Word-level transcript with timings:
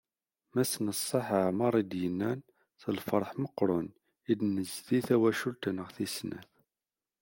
Mass 0.53 0.73
Neṣṣaḥ 0.85 1.27
Ɛmer, 1.47 1.73
i 1.81 1.83
d-yennan: 1.89 2.39
“S 2.81 2.83
lferḥ 2.97 3.31
meqqren 3.41 3.87
i 4.31 4.33
d-nezdi 4.39 4.99
tawcult-nneɣ 5.07 5.89
tis 5.95 6.13
snat." 6.15 6.49